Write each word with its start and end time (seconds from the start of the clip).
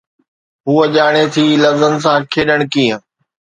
هوءَ 0.67 0.83
ڄاڻي 0.95 1.23
ٿي 1.33 1.45
لفظن 1.63 1.93
سان 2.03 2.19
کيڏڻ 2.31 2.59
ڪيئن 2.73 2.97